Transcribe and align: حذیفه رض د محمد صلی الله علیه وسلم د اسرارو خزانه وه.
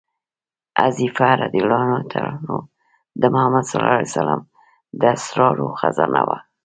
حذیفه 0.81 1.27
رض 1.39 1.53
د 3.21 3.23
محمد 3.33 3.63
صلی 3.69 3.77
الله 3.83 3.95
علیه 3.99 4.13
وسلم 4.19 4.41
د 4.99 5.01
اسرارو 5.15 5.67
خزانه 5.79 6.21
وه. 6.27 6.37